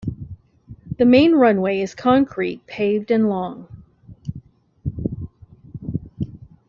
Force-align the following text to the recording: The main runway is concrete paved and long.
The 0.97 1.05
main 1.05 1.33
runway 1.33 1.79
is 1.81 1.93
concrete 1.93 2.65
paved 2.65 3.11
and 3.11 3.29
long. 3.29 3.67